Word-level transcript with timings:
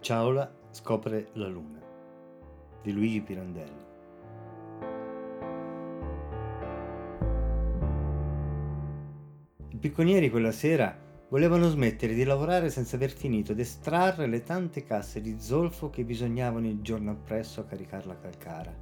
Ciaola 0.00 0.50
scopre 0.70 1.28
la 1.34 1.46
luna 1.46 1.78
di 2.82 2.90
Luigi 2.90 3.20
Pirandello. 3.20 3.88
I 9.68 9.76
picconieri 9.76 10.30
quella 10.30 10.52
sera 10.52 10.96
volevano 11.28 11.68
smettere 11.68 12.14
di 12.14 12.24
lavorare 12.24 12.70
senza 12.70 12.96
aver 12.96 13.10
finito 13.10 13.52
di 13.52 13.60
estrarre 13.60 14.26
le 14.26 14.42
tante 14.42 14.84
casse 14.84 15.20
di 15.20 15.38
zolfo 15.38 15.90
che 15.90 16.02
bisognavano 16.02 16.66
il 16.66 16.80
giorno 16.80 17.10
appresso 17.10 17.60
a 17.60 17.64
caricar 17.64 18.06
la 18.06 18.18
calcara. 18.18 18.74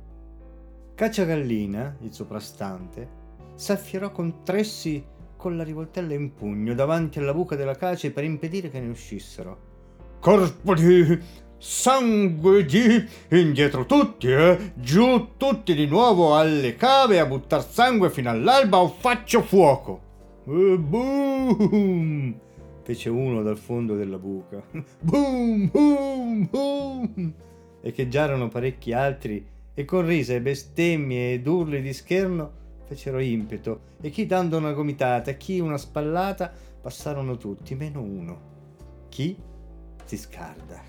Cacciagallina, 0.95 1.97
il 2.03 2.13
soprastante, 2.13 3.09
s'affierò 3.57 4.13
con 4.13 4.45
Tressi 4.45 5.05
con 5.37 5.57
la 5.57 5.65
rivoltella 5.65 6.15
in 6.15 6.33
pugno 6.33 6.75
davanti 6.75 7.19
alla 7.19 7.35
buca 7.35 7.57
della 7.57 7.75
cace 7.75 8.13
per 8.13 8.23
impedire 8.23 8.71
che 8.71 8.79
ne 8.79 8.89
uscissero 8.89 9.68
corpo 10.21 10.75
di 10.75 11.19
sangue 11.59 12.65
di 12.65 13.07
indietro 13.31 13.87
tutti, 13.87 14.31
eh? 14.31 14.73
Giù 14.75 15.31
tutti 15.37 15.75
di 15.75 15.87
nuovo 15.87 16.37
alle 16.37 16.77
cave 16.77 17.19
a 17.19 17.27
buttar 17.27 17.65
sangue 17.65 18.11
fino 18.11 18.31
all'alba 18.31 18.79
o 18.79 18.89
faccio 18.89 19.43
fuoco. 19.43 20.01
E 20.47 20.79
boom! 20.79 22.35
fece 22.89 23.11
uno 23.11 23.43
dal 23.43 23.59
fondo 23.59 23.97
della 23.97 24.17
buca. 24.17 24.63
Boom, 25.01 25.69
boom, 25.71 26.49
boom! 26.49 27.35
Echeggiarono 27.83 28.49
parecchi 28.49 28.95
altri 28.95 29.47
e 29.75 29.85
con 29.85 30.07
risa 30.07 30.33
e 30.33 30.41
bestemmie 30.41 31.35
ed 31.35 31.47
urli 31.47 31.83
di 31.83 31.93
scherno 31.93 32.59
fecero 32.89 33.19
impeto 33.19 33.81
e 34.01 34.09
chi 34.09 34.25
dando 34.25 34.57
una 34.57 34.73
gomitata, 34.73 35.33
chi 35.33 35.61
una 35.61 35.77
spallata, 35.77 36.51
passarono 36.81 37.37
tutti, 37.37 37.75
meno 37.75 38.01
uno. 38.01 38.41
Chi? 39.11 39.37
Si 40.09 40.17
scarda. 40.17 40.83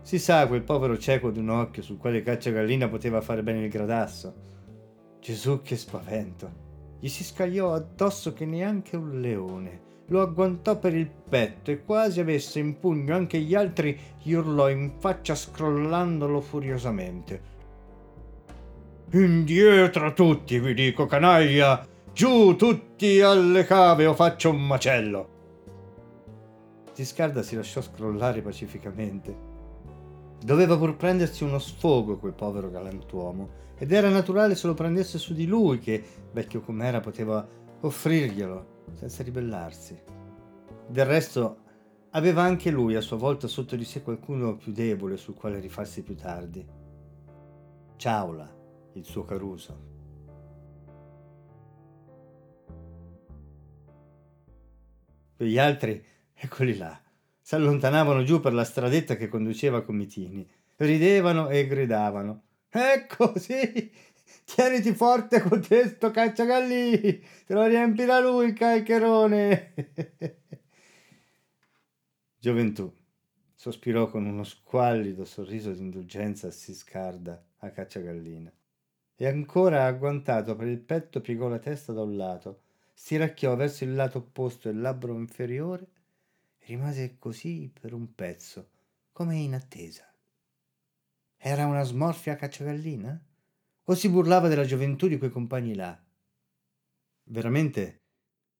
Si 0.00 0.18
sa 0.18 0.46
quel 0.46 0.62
povero 0.62 0.96
cieco 0.96 1.30
d'un 1.30 1.50
occhio 1.50 1.82
sul 1.82 1.98
quale 1.98 2.22
Cacciagallina 2.22 2.88
poteva 2.88 3.20
fare 3.20 3.42
bene 3.42 3.64
il 3.64 3.70
gradasso. 3.70 4.34
Gesù 5.20 5.60
che 5.60 5.76
spavento! 5.76 6.64
Gli 6.98 7.08
si 7.08 7.22
scagliò 7.24 7.74
addosso 7.74 8.32
che 8.32 8.46
neanche 8.46 8.96
un 8.96 9.20
leone. 9.20 9.82
Lo 10.06 10.22
agguantò 10.22 10.78
per 10.78 10.94
il 10.94 11.10
petto 11.10 11.70
e 11.70 11.84
quasi 11.84 12.20
avesse 12.20 12.58
in 12.58 12.78
pugno 12.78 13.14
anche 13.14 13.38
gli 13.38 13.54
altri 13.54 13.98
gli 14.22 14.32
urlò 14.32 14.70
in 14.70 14.92
faccia 14.98 15.34
scrollandolo 15.34 16.40
furiosamente. 16.40 17.54
Indietro 19.10 20.14
tutti, 20.14 20.58
vi 20.58 20.72
dico, 20.72 21.04
canaglia! 21.04 21.86
Giù 22.14 22.56
tutti 22.56 23.20
alle 23.20 23.64
cave 23.64 24.06
o 24.06 24.14
faccio 24.14 24.48
un 24.48 24.66
macello! 24.66 25.35
Giscarda 26.96 27.42
si 27.42 27.56
lasciò 27.56 27.82
scrollare 27.82 28.40
pacificamente. 28.40 29.36
Doveva 30.42 30.78
pur 30.78 30.96
prendersi 30.96 31.44
uno 31.44 31.58
sfogo 31.58 32.16
quel 32.16 32.32
povero 32.32 32.70
galantuomo, 32.70 33.74
ed 33.76 33.92
era 33.92 34.08
naturale 34.08 34.54
se 34.54 34.66
lo 34.66 34.72
prendesse 34.72 35.18
su 35.18 35.34
di 35.34 35.46
lui 35.46 35.78
che, 35.78 36.02
vecchio 36.32 36.62
com'era, 36.62 37.00
poteva 37.00 37.46
offrirglielo 37.80 38.84
senza 38.94 39.22
ribellarsi. 39.22 40.00
Del 40.88 41.04
resto, 41.04 41.58
aveva 42.12 42.44
anche 42.44 42.70
lui 42.70 42.94
a 42.94 43.02
sua 43.02 43.18
volta 43.18 43.46
sotto 43.46 43.76
di 43.76 43.84
sé 43.84 44.02
qualcuno 44.02 44.56
più 44.56 44.72
debole 44.72 45.18
sul 45.18 45.34
quale 45.34 45.60
rifarsi 45.60 46.02
più 46.02 46.16
tardi. 46.16 46.66
Ciaula, 47.96 48.50
il 48.94 49.04
suo 49.04 49.22
Caruso. 49.22 49.94
Per 55.36 55.46
gli 55.46 55.58
altri 55.58 56.02
Eccoli 56.38 56.76
là. 56.76 57.00
Si 57.40 57.54
allontanavano 57.54 58.22
giù 58.24 58.40
per 58.40 58.52
la 58.52 58.64
stradetta 58.64 59.16
che 59.16 59.28
conduceva 59.28 59.78
a 59.78 59.82
Comitini. 59.82 60.46
Ridevano 60.76 61.48
e 61.48 61.66
gridavano. 61.66 62.42
Ecco, 62.68 63.38
sì, 63.40 63.90
tieniti 64.44 64.92
forte 64.92 65.40
con 65.40 65.64
questo 65.66 66.10
cacciagallì, 66.10 67.24
te 67.46 67.54
lo 67.54 67.64
riempirà 67.66 68.20
lui 68.20 68.48
il 68.48 68.52
calcherone. 68.52 69.72
Gioventù, 72.38 72.92
sospirò 73.54 74.10
con 74.10 74.26
uno 74.26 74.44
squallido 74.44 75.24
sorriso 75.24 75.72
d'indulgenza 75.72 76.48
a 76.48 76.50
Siscarda, 76.50 77.42
a 77.58 77.70
cacciagallina. 77.70 78.52
E 79.18 79.26
ancora 79.26 79.86
agguantato 79.86 80.54
per 80.54 80.68
il 80.68 80.80
petto 80.80 81.22
piegò 81.22 81.48
la 81.48 81.58
testa 81.58 81.94
da 81.94 82.02
un 82.02 82.16
lato, 82.16 82.60
stiracchiò 82.92 83.56
verso 83.56 83.84
il 83.84 83.94
lato 83.94 84.18
opposto 84.18 84.68
il 84.68 84.78
labbro 84.78 85.14
inferiore 85.14 85.88
rimase 86.66 87.16
così 87.18 87.70
per 87.72 87.92
un 87.92 88.14
pezzo, 88.14 88.70
come 89.12 89.36
in 89.36 89.54
attesa. 89.54 90.04
Era 91.36 91.66
una 91.66 91.84
smorfia 91.84 92.34
cacciagallina? 92.34 93.24
O 93.84 93.94
si 93.94 94.08
burlava 94.08 94.48
della 94.48 94.64
gioventù 94.64 95.06
di 95.06 95.16
quei 95.16 95.30
compagni 95.30 95.76
là? 95.76 95.96
Veramente, 97.28 98.02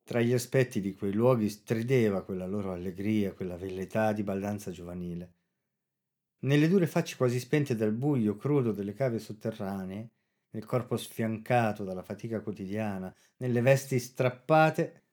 tra 0.04 0.20
gli 0.20 0.32
aspetti 0.32 0.80
di 0.80 0.94
quei 0.94 1.12
luoghi 1.12 1.48
strideva 1.48 2.22
quella 2.22 2.46
loro 2.46 2.72
allegria, 2.72 3.32
quella 3.32 3.56
velletà 3.56 4.12
di 4.12 4.22
baldanza 4.22 4.70
giovanile. 4.70 5.32
Nelle 6.40 6.68
dure 6.68 6.86
facce 6.86 7.16
quasi 7.16 7.40
spente 7.40 7.74
dal 7.74 7.92
buio 7.92 8.36
crudo 8.36 8.70
delle 8.70 8.92
cave 8.92 9.18
sotterranee, 9.18 10.10
nel 10.50 10.64
corpo 10.64 10.96
sfiancato 10.96 11.82
dalla 11.82 12.02
fatica 12.02 12.40
quotidiana, 12.40 13.12
nelle 13.38 13.60
vesti 13.60 13.98
strappate, 13.98 15.05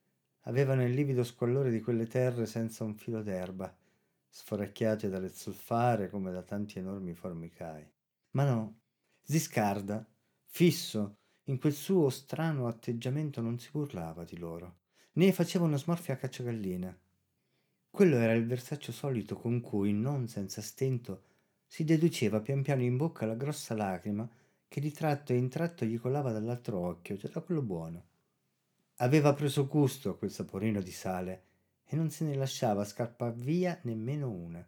avevano 0.44 0.84
il 0.84 0.94
livido 0.94 1.24
squallore 1.24 1.72
di 1.72 1.82
quelle 1.82 2.08
terre 2.08 2.46
senza 2.46 2.84
un 2.84 2.96
filo 2.96 3.22
d'erba, 3.22 3.76
sforacchiate 4.28 5.10
dalle 5.10 5.30
zolfare 5.30 6.10
come 6.10 6.32
da 6.32 6.42
tanti 6.42 6.80
enormi 6.80 7.14
formicai. 7.14 7.88
Ma 8.32 8.46
no, 8.46 8.80
Ziscarda, 9.22 10.06
fisso 10.46 11.18
in 11.44 11.60
quel 11.60 11.74
suo 11.74 12.10
strano 12.10 12.68
atteggiamento, 12.68 13.42
non 13.42 13.60
si 13.60 13.70
burlava 13.72 14.24
di 14.24 14.38
loro, 14.38 14.78
né 15.14 15.32
faceva 15.32 15.66
una 15.66 15.78
smorfia 15.78 16.16
a 16.16 16.18
cacciagallina. 16.18 16.98
Quello 17.90 18.16
era 18.16 18.34
il 18.34 18.48
versaccio 18.48 18.92
solito 18.92 19.36
con 19.36 19.62
cui, 19.62 19.94
non 19.94 20.28
senza 20.28 20.62
stento, 20.62 21.24
si 21.68 21.84
deduceva 21.84 22.42
pian 22.42 22.62
piano 22.62 22.82
in 22.82 22.98
bocca 22.98 23.26
la 23.26 23.36
grossa 23.36 23.76
lacrima 23.76 24.28
che 24.68 24.82
di 24.82 24.92
tratto 24.92 25.34
in 25.34 25.50
tratto 25.50 25.86
gli 25.86 26.00
colava 26.00 26.32
dall'altro 26.32 26.80
occhio, 26.80 27.18
cioè 27.18 27.30
da 27.30 27.42
quello 27.42 27.62
buono. 27.62 28.06
Aveva 29.04 29.34
preso 29.34 29.68
gusto 29.68 30.12
a 30.12 30.18
quel 30.18 30.32
saporino 30.32 30.82
di 30.82 30.94
sale 30.94 31.44
e 31.84 31.98
non 31.98 32.10
se 32.10 32.24
ne 32.24 32.36
lasciava 32.36 32.86
scappar 32.86 33.34
via 33.34 33.78
nemmeno 33.82 34.30
una. 34.30 34.66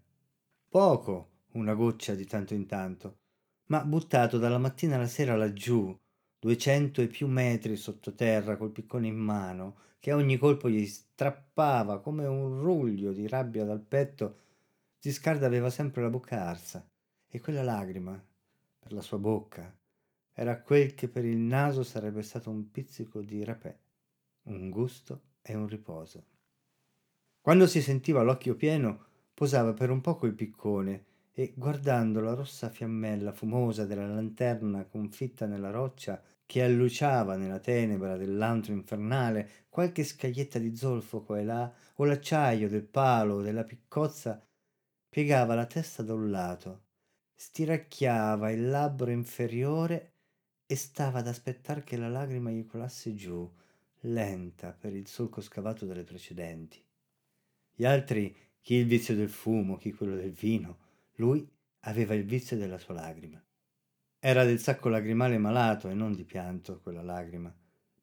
Poco, 0.68 1.29
una 1.53 1.73
goccia 1.73 2.16
di 2.16 2.25
tanto 2.25 2.53
in 2.53 2.66
tanto, 2.66 3.19
ma 3.68 3.85
buttato 3.85 4.38
dalla 4.38 4.57
mattina 4.57 4.95
alla 4.95 5.07
sera 5.07 5.38
laggiù, 5.38 5.97
duecento 6.38 7.01
e 7.01 7.07
più 7.07 7.28
metri 7.28 7.78
sottoterra 7.78 8.57
col 8.57 8.74
piccone 8.74 9.07
in 9.07 9.16
mano, 9.16 9.78
che 10.01 10.12
a 10.12 10.18
ogni 10.18 10.35
colpo 10.35 10.69
gli 10.69 10.85
strappava 10.85 12.01
come 12.01 12.25
un 12.25 12.59
ruglio 12.59 13.13
di 13.13 13.29
rabbia 13.29 13.63
dal 13.63 13.79
petto, 13.79 14.40
Giscarda 15.00 15.45
aveva 15.45 15.69
sempre 15.69 16.01
la 16.01 16.09
bocca 16.09 16.44
arsa 16.44 16.85
e 17.29 17.40
quella 17.40 17.63
lagrima, 17.63 18.22
per 18.79 18.91
la 18.91 19.01
sua 19.01 19.18
bocca, 19.18 19.74
era 20.34 20.59
quel 20.59 20.94
che 20.94 21.07
per 21.07 21.24
il 21.24 21.38
naso 21.38 21.84
sarebbe 21.84 22.22
stato 22.22 22.50
un 22.50 22.69
pizzico 22.69 23.22
di 23.22 23.41
rapè 23.41 23.84
un 24.45 24.69
gusto 24.69 25.22
e 25.41 25.56
un 25.56 25.67
riposo. 25.67 26.25
Quando 27.41 27.67
si 27.67 27.81
sentiva 27.81 28.23
l'occhio 28.23 28.56
pieno, 28.56 29.06
posava 29.33 29.73
per 29.73 29.89
un 29.89 30.01
poco 30.01 30.25
il 30.25 30.33
piccone 30.33 31.06
e, 31.31 31.53
guardando 31.56 32.22
la 32.22 32.33
rossa 32.33 32.69
fiammella 32.69 33.33
fumosa 33.33 33.85
della 33.85 34.07
lanterna 34.07 34.85
confitta 34.85 35.45
nella 35.45 35.69
roccia 35.69 36.22
che 36.45 36.63
alluciava 36.63 37.35
nella 37.35 37.59
tenebra 37.59 38.17
dell'antro 38.17 38.73
infernale 38.73 39.66
qualche 39.69 40.03
scaglietta 40.03 40.59
di 40.59 40.75
zolfo 40.75 41.23
qua 41.23 41.39
e 41.39 41.44
là, 41.44 41.73
o 41.95 42.06
l'acciaio 42.06 42.69
del 42.69 42.83
palo 42.83 43.36
o 43.36 43.42
della 43.42 43.63
piccozza, 43.63 44.42
piegava 45.09 45.56
la 45.56 45.65
testa 45.65 46.03
da 46.03 46.13
un 46.13 46.30
lato, 46.30 46.83
stiracchiava 47.36 48.51
il 48.51 48.69
labbro 48.69 49.12
inferiore 49.12 50.13
e 50.65 50.75
stava 50.75 51.19
ad 51.19 51.27
aspettar 51.27 51.83
che 51.83 51.97
la 51.97 52.09
lagrima 52.09 52.51
gli 52.51 52.65
colasse 52.65 53.13
giù, 53.13 53.51
lenta 54.06 54.72
per 54.72 54.94
il 54.94 55.07
solco 55.07 55.42
scavato 55.42 55.86
dalle 55.86 56.04
precedenti. 56.04 56.84
Gli 57.74 57.86
altri, 57.86 58.36
chi 58.62 58.75
il 58.75 58.86
vizio 58.86 59.16
del 59.16 59.30
fumo, 59.30 59.78
chi 59.78 59.92
quello 59.92 60.16
del 60.16 60.31
vino, 60.31 60.78
lui 61.16 61.48
aveva 61.81 62.13
il 62.13 62.25
vizio 62.25 62.57
della 62.57 62.78
sua 62.78 62.94
lagrima. 62.94 63.44
Era 64.19 64.44
del 64.44 64.60
sacco 64.60 64.90
lagrimale 64.90 65.38
malato 65.38 65.90
e 65.90 65.94
non 65.94 66.13
di 66.13 66.24
pianto 66.24 66.80
quella 66.80 67.02
lagrima, 67.02 67.54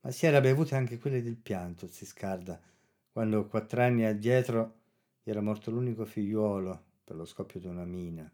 ma 0.00 0.10
si 0.10 0.26
era 0.26 0.40
bevute 0.40 0.74
anche 0.74 0.98
quelle 0.98 1.22
del 1.22 1.36
pianto, 1.36 1.88
Ziscarda, 1.88 2.60
quando 3.10 3.46
quattro 3.46 3.82
anni 3.82 4.04
addietro 4.04 4.80
gli 5.22 5.30
era 5.30 5.40
morto 5.40 5.70
l'unico 5.70 6.04
figliuolo 6.04 6.84
per 7.04 7.16
lo 7.16 7.24
scoppio 7.24 7.60
di 7.60 7.66
una 7.66 7.84
mina, 7.84 8.30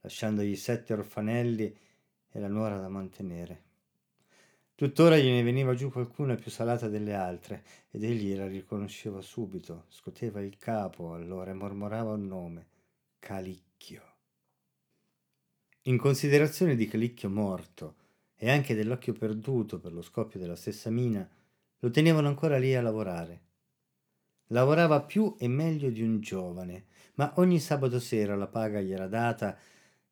lasciandogli 0.00 0.56
sette 0.56 0.92
orfanelli 0.92 1.76
e 2.30 2.40
la 2.40 2.48
nuora 2.48 2.78
da 2.78 2.88
mantenere. 2.88 3.70
Tuttora 4.74 5.18
gliene 5.18 5.42
veniva 5.42 5.74
giù 5.74 5.90
qualcuna 5.90 6.34
più 6.34 6.50
salata 6.50 6.88
delle 6.88 7.14
altre, 7.14 7.64
ed 7.90 8.02
egli 8.02 8.34
la 8.34 8.46
riconosceva 8.46 9.20
subito, 9.20 9.84
scoteva 9.88 10.40
il 10.40 10.56
capo 10.56 11.12
allora 11.12 11.50
e 11.50 11.54
mormorava 11.54 12.12
un 12.12 12.26
nome. 12.26 12.66
Calicchio. 13.18 14.02
In 15.82 15.98
considerazione 15.98 16.74
di 16.74 16.86
Calicchio 16.88 17.28
morto 17.28 17.96
e 18.34 18.50
anche 18.50 18.74
dell'occhio 18.74 19.12
perduto 19.12 19.78
per 19.78 19.92
lo 19.92 20.02
scoppio 20.02 20.40
della 20.40 20.56
stessa 20.56 20.90
mina, 20.90 21.28
lo 21.78 21.90
tenevano 21.90 22.28
ancora 22.28 22.58
lì 22.58 22.74
a 22.74 22.82
lavorare. 22.82 23.40
Lavorava 24.46 25.02
più 25.02 25.36
e 25.38 25.48
meglio 25.48 25.90
di 25.90 26.02
un 26.02 26.20
giovane, 26.20 26.86
ma 27.14 27.32
ogni 27.36 27.60
sabato 27.60 28.00
sera 28.00 28.36
la 28.36 28.48
paga 28.48 28.80
gli 28.80 28.92
era 28.92 29.06
data 29.06 29.56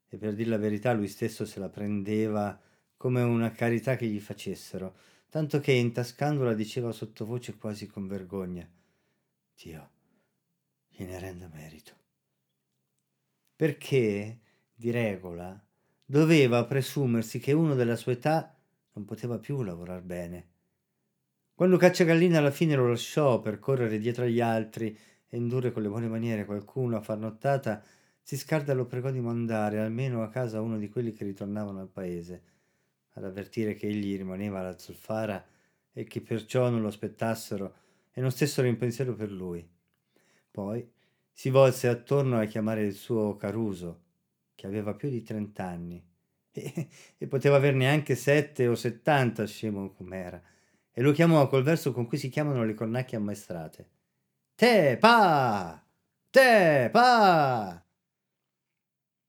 e 0.09 0.17
per 0.17 0.35
dir 0.35 0.49
la 0.49 0.59
verità 0.59 0.93
lui 0.93 1.09
stesso 1.09 1.45
se 1.45 1.59
la 1.59 1.69
prendeva 1.69 2.61
come 3.01 3.23
una 3.23 3.51
carità 3.51 3.97
che 3.97 4.07
gli 4.07 4.21
facessero, 4.21 4.95
tanto 5.31 5.59
che 5.59 5.73
intascandola 5.73 6.53
diceva 6.53 6.93
sottovoce 6.93 7.57
quasi 7.57 7.87
con 7.87 8.07
vergogna 8.07 8.69
Dio 9.57 9.91
gliene 10.87 11.19
renda 11.19 11.49
merito. 11.51 11.93
Perché, 13.57 14.41
di 14.75 14.91
regola, 14.91 15.59
doveva 16.05 16.67
presumersi 16.67 17.39
che 17.39 17.53
uno 17.53 17.75
della 17.75 17.97
sua 17.97 18.13
età 18.13 18.55
non 18.93 19.07
poteva 19.07 19.39
più 19.39 19.63
lavorar 19.63 20.03
bene. 20.03 20.49
Quando 21.55 21.79
Cacciagallina 21.79 22.37
alla 22.37 22.51
fine 22.51 22.77
lo 22.77 22.87
lasciò 22.87 23.41
per 23.41 23.59
correre 23.61 23.99
dietro 23.99 24.25
agli 24.25 24.43
altri 24.43 24.95
e 25.27 25.39
indurre 25.39 25.73
con 25.73 25.81
le 25.81 25.89
buone 25.89 26.09
maniere 26.09 26.45
qualcuno 26.45 26.99
a 26.99 27.01
far 27.01 27.17
nottata, 27.17 27.83
Ziscarda 28.21 28.75
lo 28.75 28.85
pregò 28.85 29.11
di 29.11 29.21
mandare 29.21 29.79
almeno 29.81 30.23
a 30.23 30.29
casa 30.29 30.61
uno 30.61 30.77
di 30.77 30.91
quelli 30.91 31.15
che 31.15 31.25
ritornavano 31.25 31.81
al 31.81 31.89
paese, 31.89 32.59
ad 33.15 33.25
avvertire 33.25 33.75
che 33.75 33.87
egli 33.87 34.17
rimaneva 34.17 34.61
alla 34.61 34.79
zolfara 34.79 35.45
e 35.93 36.05
che 36.05 36.21
perciò 36.21 36.69
non 36.69 36.81
lo 36.81 36.89
aspettassero 36.89 37.75
e 38.13 38.21
non 38.21 38.31
stessero 38.31 38.67
in 38.67 38.77
pensiero 38.77 39.15
per 39.15 39.31
lui. 39.31 39.69
Poi 40.51 40.89
si 41.33 41.51
volse 41.51 41.89
attorno 41.89 42.39
a 42.39 42.45
chiamare 42.45 42.83
il 42.83 42.95
suo 42.95 43.37
Caruso, 43.37 44.03
che 44.55 44.67
aveva 44.67 44.95
più 44.95 45.09
di 45.09 45.23
trent'anni 45.23 46.05
e, 46.53 46.89
e 47.17 47.27
poteva 47.27 47.57
averne 47.57 47.89
anche 47.89 48.15
sette 48.15 48.67
o 48.67 48.75
settanta, 48.75 49.47
scemo 49.47 49.93
com'era, 49.93 50.43
e 50.93 51.03
lo 51.03 51.13
chiamò 51.13 51.47
col 51.49 51.63
verso 51.63 51.93
con 51.93 52.07
cui 52.07 52.19
si 52.19 52.29
chiamano 52.29 52.65
le 52.65 52.75
cornacchie 52.75 53.17
ammaestrate. 53.17 53.89
Te 54.55 54.97
pa! 54.99 55.83
Te 56.29 56.89
pa! 56.93 57.85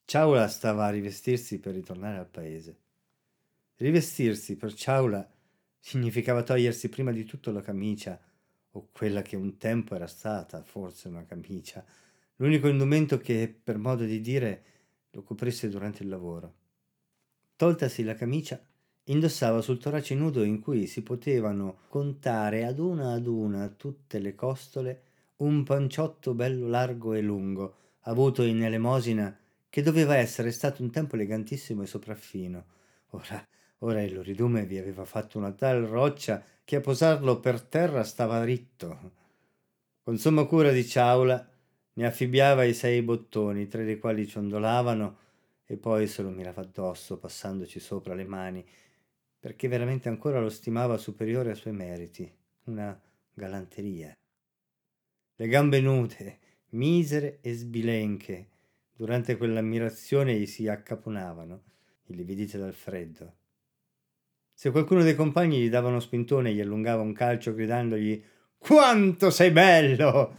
Ciaula 0.04 0.48
stava 0.50 0.88
a 0.88 0.90
rivestirsi 0.90 1.60
per 1.60 1.74
ritornare 1.74 2.18
al 2.18 2.28
paese. 2.28 2.80
Rivestirsi 3.82 4.58
per 4.58 4.76
Ciaula 4.76 5.28
significava 5.80 6.44
togliersi 6.44 6.88
prima 6.88 7.12
di 7.12 7.24
tutto 7.24 7.50
la 7.52 7.64
camicia, 7.64 8.22
o 8.74 8.90
quella 8.92 9.24
che 9.24 9.36
un 9.36 9.58
tempo 9.58 9.96
era 9.96 10.06
stata, 10.06 10.62
forse 10.62 11.08
una 11.08 11.26
camicia, 11.26 11.84
l'unico 12.36 12.68
indumento 12.68 13.18
che, 13.18 13.52
per 13.64 13.80
modo 13.80 14.04
di 14.04 14.22
dire, 14.22 14.64
lo 15.10 15.24
coprisse 15.24 15.68
durante 15.68 16.04
il 16.04 16.10
lavoro. 16.10 16.54
Toltasi 17.56 18.04
la 18.04 18.14
camicia, 18.14 18.64
indossava 19.06 19.62
sul 19.62 19.80
torace 19.80 20.14
nudo 20.14 20.44
in 20.44 20.60
cui 20.60 20.86
si 20.86 21.02
potevano 21.02 21.80
contare 21.88 22.66
ad 22.66 22.78
una 22.78 23.14
ad 23.14 23.26
una 23.26 23.68
tutte 23.70 24.20
le 24.20 24.36
costole 24.36 25.02
un 25.38 25.64
panciotto 25.64 26.36
bello 26.36 26.68
largo 26.68 27.14
e 27.16 27.22
lungo, 27.22 27.76
avuto 28.02 28.44
in 28.44 28.64
elemosina, 28.64 29.36
che 29.68 29.82
doveva 29.82 30.18
essere 30.18 30.52
stato 30.52 30.84
un 30.84 30.92
tempo 30.92 31.16
elegantissimo 31.16 31.82
e 31.82 31.88
sopraffino. 31.88 32.66
Ora, 33.14 33.44
ora 33.84 34.02
il 34.02 34.14
loridume 34.14 34.66
vi 34.66 34.78
aveva 34.78 35.06
fatto 35.06 35.38
una 35.38 35.52
tal 35.52 35.84
roccia 35.84 36.44
che 36.64 36.76
a 36.78 36.82
posarlo 36.82 37.40
per 37.40 37.62
terra 37.62 38.04
stava 38.04 38.44
ritto. 38.44 39.12
Con 40.04 40.18
somma 40.18 40.46
cura 40.46 40.72
di 40.72 40.86
Ciaula 40.86 41.50
ne 41.94 42.06
affibbiava 42.06 42.64
i 42.64 42.74
sei 42.74 43.02
bottoni, 43.02 43.68
tre 43.68 43.84
dei 43.84 44.00
quali 44.00 44.28
ciondolavano, 44.28 45.18
e 45.66 45.78
poi 45.78 46.08
se 46.08 46.22
lo 46.22 46.30
mirava 46.30 46.62
addosso, 46.62 47.18
passandoci 47.18 47.80
sopra 47.80 48.14
le 48.14 48.26
mani, 48.26 48.66
perché 49.40 49.68
veramente 49.68 50.10
ancora 50.10 50.40
lo 50.40 50.50
stimava 50.50 50.98
superiore 50.98 51.52
ai 51.52 51.56
suoi 51.56 51.74
meriti, 51.74 52.32
una 52.66 53.00
galanteria. 53.34 54.16
Le 55.36 55.48
gambe 55.48 55.82
nude, 55.82 56.40
misere 56.70 57.40
e 57.42 57.54
sbilenche, 57.54 58.50
durante 58.94 59.38
quell'ammirazione 59.38 60.38
gli 60.38 60.46
si 60.46 60.68
accaponavano, 60.68 61.64
i 62.08 62.16
lividite 62.16 62.58
dal 62.58 62.74
freddo. 62.74 63.40
Se 64.62 64.70
qualcuno 64.70 65.02
dei 65.02 65.16
compagni 65.16 65.60
gli 65.60 65.72
dava 65.72 65.88
uno 65.88 66.00
spintone 66.00 66.52
e 66.52 66.54
gli 66.54 66.62
allungava 66.62 67.02
un 67.02 67.14
calcio 67.14 67.56
gridandogli 67.56 68.24
Quanto 68.60 69.32
sei 69.32 69.50
bello! 69.50 70.38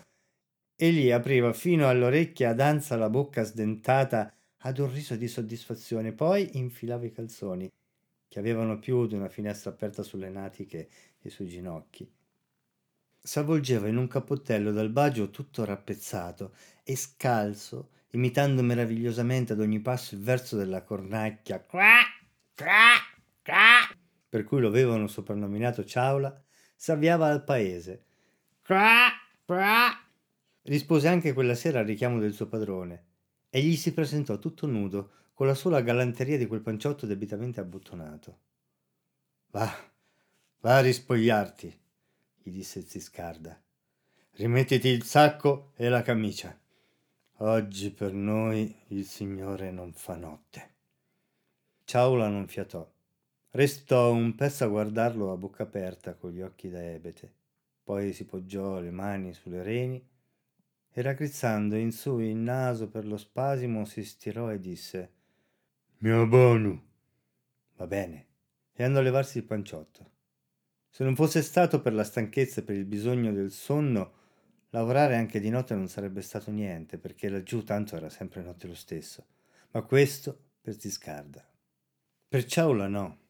Egli 0.76 1.10
apriva 1.10 1.52
fino 1.52 1.88
all'orecchia 1.88 2.50
ad 2.50 2.60
ansa 2.60 2.96
la 2.96 3.10
bocca 3.10 3.42
sdentata 3.42 4.32
ad 4.58 4.78
un 4.78 4.92
riso 4.92 5.16
di 5.16 5.26
soddisfazione, 5.26 6.12
poi 6.12 6.56
infilava 6.56 7.04
i 7.04 7.10
calzoni, 7.10 7.68
che 8.28 8.38
avevano 8.38 8.78
più 8.78 9.08
di 9.08 9.16
una 9.16 9.28
finestra 9.28 9.70
aperta 9.70 10.04
sulle 10.04 10.30
natiche 10.30 10.88
e 11.20 11.28
sui 11.28 11.48
ginocchi. 11.48 12.08
S'avvolgeva 13.18 13.88
in 13.88 13.96
un 13.96 14.06
cappottello 14.06 14.70
dal 14.70 14.90
bagio 14.90 15.30
tutto 15.30 15.64
rappezzato 15.64 16.54
e 16.84 16.94
scalzo, 16.94 17.88
imitando 18.10 18.62
meravigliosamente 18.62 19.52
ad 19.52 19.58
ogni 19.58 19.80
passo 19.80 20.14
il 20.14 20.20
verso 20.20 20.56
della 20.56 20.84
cornacchia. 20.84 21.58
Qua, 21.58 21.98
qua, 22.54 22.94
qua 23.42 23.91
per 24.32 24.44
cui 24.44 24.62
lo 24.62 24.68
avevano 24.68 25.08
soprannominato 25.08 25.84
Ciaula, 25.84 26.42
s'avviava 26.74 27.26
al 27.26 27.44
paese. 27.44 28.04
Qua, 28.64 29.10
qua. 29.44 29.90
Rispose 30.62 31.06
anche 31.06 31.34
quella 31.34 31.54
sera 31.54 31.80
al 31.80 31.84
richiamo 31.84 32.18
del 32.18 32.32
suo 32.32 32.46
padrone 32.46 33.04
e 33.50 33.60
gli 33.60 33.76
si 33.76 33.92
presentò 33.92 34.38
tutto 34.38 34.66
nudo, 34.66 35.10
con 35.34 35.46
la 35.46 35.54
sola 35.54 35.82
galanteria 35.82 36.38
di 36.38 36.46
quel 36.46 36.62
panciotto 36.62 37.04
debitamente 37.04 37.60
abbottonato. 37.60 38.38
Va, 39.50 39.70
va 40.60 40.76
a 40.78 40.80
rispogliarti, 40.80 41.80
gli 42.42 42.50
disse 42.50 42.80
Ziscarda. 42.80 43.62
Rimettiti 44.30 44.88
il 44.88 45.02
sacco 45.02 45.72
e 45.76 45.90
la 45.90 46.00
camicia. 46.00 46.58
Oggi 47.40 47.90
per 47.90 48.14
noi 48.14 48.74
il 48.88 49.04
Signore 49.04 49.70
non 49.70 49.92
fa 49.92 50.16
notte. 50.16 50.70
Ciaula 51.84 52.28
non 52.28 52.48
fiatò. 52.48 52.91
Restò 53.54 54.10
un 54.14 54.34
pezzo 54.34 54.64
a 54.64 54.68
guardarlo 54.68 55.30
a 55.30 55.36
bocca 55.36 55.64
aperta 55.64 56.14
con 56.14 56.30
gli 56.30 56.40
occhi 56.40 56.70
da 56.70 56.82
ebete. 56.82 57.30
Poi 57.84 58.14
si 58.14 58.24
poggiò 58.24 58.80
le 58.80 58.90
mani 58.90 59.34
sulle 59.34 59.62
reni 59.62 60.02
e 60.90 61.02
raggrizzando 61.02 61.76
in 61.76 61.92
su 61.92 62.18
il 62.18 62.34
naso 62.36 62.88
per 62.88 63.06
lo 63.06 63.18
spasimo 63.18 63.84
si 63.84 64.04
stirò 64.04 64.50
e 64.50 64.58
disse 64.58 65.12
Mio 65.98 66.26
buono. 66.26 66.82
Va 67.76 67.86
bene. 67.86 68.26
E 68.72 68.84
andò 68.84 69.00
a 69.00 69.02
levarsi 69.02 69.36
il 69.36 69.44
panciotto. 69.44 70.10
Se 70.88 71.04
non 71.04 71.14
fosse 71.14 71.42
stato 71.42 71.82
per 71.82 71.92
la 71.92 72.04
stanchezza 72.04 72.60
e 72.60 72.64
per 72.64 72.76
il 72.76 72.86
bisogno 72.86 73.32
del 73.32 73.50
sonno, 73.50 74.14
lavorare 74.70 75.14
anche 75.16 75.40
di 75.40 75.50
notte 75.50 75.74
non 75.74 75.88
sarebbe 75.88 76.22
stato 76.22 76.50
niente, 76.50 76.96
perché 76.96 77.28
laggiù 77.28 77.62
tanto 77.64 77.96
era 77.96 78.08
sempre 78.08 78.40
notte 78.40 78.66
lo 78.66 78.74
stesso. 78.74 79.26
Ma 79.72 79.82
questo 79.82 80.38
per 80.62 80.80
Ziscarda. 80.80 81.46
Per 82.28 82.44
Ciaula 82.46 82.88
no. 82.88 83.21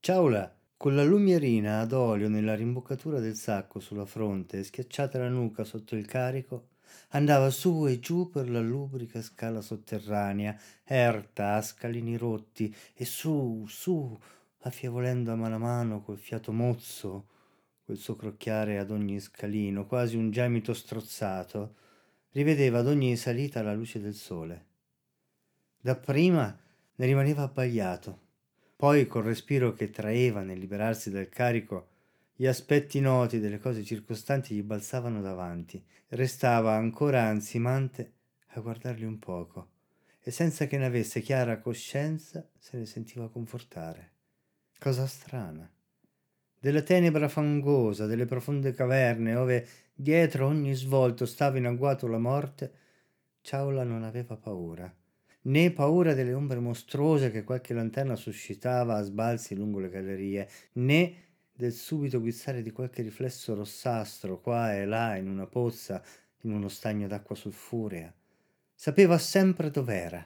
Ciaula, 0.00 0.56
con 0.76 0.94
la 0.94 1.02
lumierina 1.02 1.80
ad 1.80 1.92
olio 1.92 2.28
nella 2.28 2.54
rimboccatura 2.54 3.18
del 3.18 3.34
sacco 3.34 3.80
sulla 3.80 4.06
fronte 4.06 4.58
e 4.58 4.62
schiacciata 4.62 5.18
la 5.18 5.28
nuca 5.28 5.64
sotto 5.64 5.96
il 5.96 6.06
carico, 6.06 6.68
andava 7.10 7.50
su 7.50 7.86
e 7.86 7.98
giù 7.98 8.30
per 8.30 8.48
la 8.48 8.60
lubrica 8.60 9.20
scala 9.20 9.60
sotterranea, 9.60 10.56
erta 10.84 11.54
a 11.54 11.62
scalini 11.62 12.16
rotti, 12.16 12.74
e 12.94 13.04
su, 13.04 13.66
su, 13.68 14.16
affievolendo 14.60 15.32
a 15.32 15.34
mano 15.34 15.56
a 15.56 15.58
mano 15.58 16.00
col 16.00 16.16
fiato 16.16 16.52
mozzo, 16.52 17.26
quel 17.84 17.98
suo 17.98 18.14
crocchiare 18.14 18.78
ad 18.78 18.92
ogni 18.92 19.18
scalino, 19.18 19.84
quasi 19.84 20.16
un 20.16 20.30
gemito 20.30 20.74
strozzato, 20.74 21.74
rivedeva 22.30 22.78
ad 22.78 22.86
ogni 22.86 23.16
salita 23.16 23.62
la 23.62 23.74
luce 23.74 24.00
del 24.00 24.14
sole. 24.14 24.66
Dapprima 25.80 26.56
ne 26.94 27.04
rimaneva 27.04 27.42
abbagliato 27.42 28.26
poi 28.78 29.08
col 29.08 29.24
respiro 29.24 29.72
che 29.72 29.90
traeva 29.90 30.42
nel 30.42 30.60
liberarsi 30.60 31.10
dal 31.10 31.28
carico, 31.28 31.88
gli 32.36 32.46
aspetti 32.46 33.00
noti 33.00 33.40
delle 33.40 33.58
cose 33.58 33.82
circostanti 33.82 34.54
gli 34.54 34.62
balzavano 34.62 35.20
davanti. 35.20 35.84
Restava 36.10 36.74
ancora 36.74 37.24
ansimante 37.24 38.12
a 38.50 38.60
guardarli 38.60 39.04
un 39.04 39.18
poco 39.18 39.70
e 40.20 40.30
senza 40.30 40.68
che 40.68 40.78
ne 40.78 40.84
avesse 40.86 41.20
chiara 41.22 41.58
coscienza 41.58 42.48
se 42.56 42.78
ne 42.78 42.86
sentiva 42.86 43.28
confortare. 43.28 44.12
Cosa 44.78 45.08
strana. 45.08 45.68
Della 46.60 46.82
tenebra 46.82 47.28
fangosa, 47.28 48.06
delle 48.06 48.26
profonde 48.26 48.74
caverne, 48.74 49.34
ove 49.34 49.66
dietro 49.92 50.46
ogni 50.46 50.74
svolto 50.74 51.26
stava 51.26 51.58
in 51.58 51.66
agguato 51.66 52.06
la 52.06 52.18
morte, 52.18 52.72
Ciaula 53.40 53.82
non 53.82 54.04
aveva 54.04 54.36
paura 54.36 54.97
né 55.42 55.70
paura 55.70 56.14
delle 56.14 56.32
ombre 56.32 56.58
mostruose 56.58 57.30
che 57.30 57.44
qualche 57.44 57.74
lanterna 57.74 58.16
suscitava 58.16 58.96
a 58.96 59.02
sbalzi 59.02 59.54
lungo 59.54 59.78
le 59.78 59.88
gallerie, 59.88 60.48
né 60.72 61.14
del 61.52 61.72
subito 61.72 62.20
guizzare 62.20 62.62
di 62.62 62.70
qualche 62.70 63.02
riflesso 63.02 63.54
rossastro 63.54 64.40
qua 64.40 64.74
e 64.74 64.84
là 64.84 65.16
in 65.16 65.28
una 65.28 65.46
pozza, 65.46 66.02
in 66.42 66.52
uno 66.52 66.68
stagno 66.68 67.08
d'acqua 67.08 67.34
sulfurea. 67.34 68.14
Sapeva 68.74 69.18
sempre 69.18 69.70
dov'era. 69.70 70.24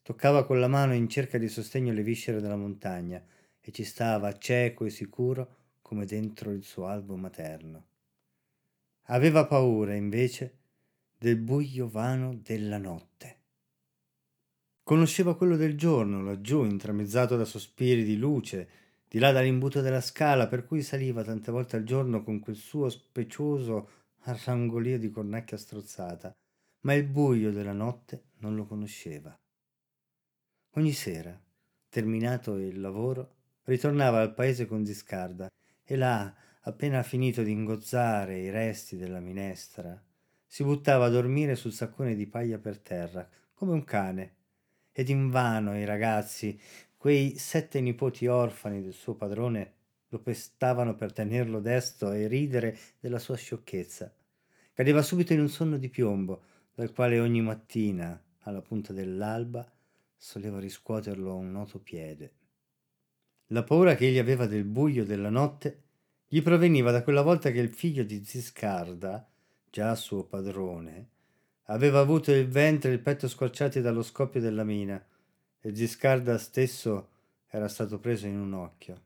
Toccava 0.00 0.46
con 0.46 0.58
la 0.58 0.68
mano 0.68 0.94
in 0.94 1.08
cerca 1.08 1.36
di 1.36 1.48
sostegno 1.48 1.92
le 1.92 2.02
viscere 2.02 2.40
della 2.40 2.56
montagna 2.56 3.22
e 3.60 3.70
ci 3.70 3.84
stava 3.84 4.36
cieco 4.38 4.84
e 4.84 4.90
sicuro 4.90 5.56
come 5.82 6.06
dentro 6.06 6.50
il 6.50 6.64
suo 6.64 6.86
albo 6.86 7.16
materno. 7.16 7.84
Aveva 9.06 9.46
paura, 9.46 9.94
invece, 9.94 10.56
del 11.18 11.36
buio 11.36 11.88
vano 11.88 12.34
della 12.34 12.78
notte. 12.78 13.41
Conosceva 14.92 15.34
quello 15.34 15.56
del 15.56 15.74
giorno, 15.74 16.22
laggiù, 16.22 16.64
intramezzato 16.64 17.34
da 17.38 17.46
sospiri 17.46 18.04
di 18.04 18.18
luce, 18.18 18.68
di 19.08 19.18
là 19.18 19.32
dall'imbuto 19.32 19.80
della 19.80 20.02
scala, 20.02 20.48
per 20.48 20.66
cui 20.66 20.82
saliva 20.82 21.24
tante 21.24 21.50
volte 21.50 21.76
al 21.76 21.84
giorno 21.84 22.22
con 22.22 22.40
quel 22.40 22.56
suo 22.56 22.90
specioso 22.90 23.88
arrangolio 24.24 24.98
di 24.98 25.10
cornacchia 25.10 25.56
strozzata, 25.56 26.36
ma 26.80 26.92
il 26.92 27.04
buio 27.04 27.52
della 27.52 27.72
notte 27.72 28.24
non 28.40 28.54
lo 28.54 28.66
conosceva. 28.66 29.34
Ogni 30.72 30.92
sera, 30.92 31.40
terminato 31.88 32.58
il 32.58 32.78
lavoro, 32.78 33.36
ritornava 33.62 34.20
al 34.20 34.34
paese 34.34 34.66
con 34.66 34.84
Ziscarda 34.84 35.50
e 35.82 35.96
là, 35.96 36.34
appena 36.64 37.02
finito 37.02 37.42
di 37.42 37.50
ingozzare 37.50 38.40
i 38.40 38.50
resti 38.50 38.98
della 38.98 39.20
minestra, 39.20 39.98
si 40.46 40.62
buttava 40.62 41.06
a 41.06 41.08
dormire 41.08 41.56
sul 41.56 41.72
saccone 41.72 42.14
di 42.14 42.26
paglia 42.26 42.58
per 42.58 42.78
terra, 42.78 43.26
come 43.54 43.72
un 43.72 43.84
cane. 43.84 44.40
Ed 44.92 45.08
invano 45.08 45.78
i 45.78 45.86
ragazzi, 45.86 46.60
quei 46.96 47.36
sette 47.38 47.80
nipoti 47.80 48.26
orfani 48.26 48.82
del 48.82 48.92
suo 48.92 49.14
padrone, 49.14 49.72
lo 50.08 50.18
pestavano 50.20 50.94
per 50.94 51.12
tenerlo 51.12 51.60
desto 51.60 52.12
e 52.12 52.26
ridere 52.26 52.78
della 53.00 53.18
sua 53.18 53.36
sciocchezza. 53.36 54.14
Cadeva 54.74 55.00
subito 55.02 55.32
in 55.32 55.40
un 55.40 55.48
sonno 55.48 55.78
di 55.78 55.88
piombo, 55.88 56.42
dal 56.74 56.92
quale 56.92 57.18
ogni 57.18 57.40
mattina, 57.40 58.22
alla 58.40 58.60
punta 58.60 58.92
dell'alba, 58.92 59.70
soleva 60.14 60.60
riscuoterlo 60.60 61.34
un 61.34 61.50
noto 61.50 61.80
piede. 61.80 62.32
La 63.46 63.64
paura 63.64 63.94
che 63.94 64.06
egli 64.06 64.18
aveva 64.18 64.46
del 64.46 64.64
buio 64.64 65.04
della 65.04 65.30
notte 65.30 65.82
gli 66.28 66.40
proveniva 66.40 66.90
da 66.90 67.02
quella 67.02 67.22
volta 67.22 67.50
che 67.50 67.60
il 67.60 67.72
figlio 67.72 68.04
di 68.04 68.24
Ziscarda, 68.24 69.28
già 69.68 69.94
suo 69.94 70.24
padrone, 70.24 71.10
aveva 71.72 72.00
avuto 72.00 72.32
il 72.32 72.46
ventre 72.46 72.90
e 72.90 72.94
il 72.94 73.00
petto 73.00 73.26
squarciati 73.26 73.80
dallo 73.80 74.02
scoppio 74.02 74.40
della 74.40 74.62
mina 74.62 75.02
e 75.58 75.74
Ziscarda 75.74 76.36
stesso 76.36 77.08
era 77.48 77.66
stato 77.66 77.98
preso 77.98 78.26
in 78.26 78.38
un 78.38 78.52
occhio. 78.52 79.00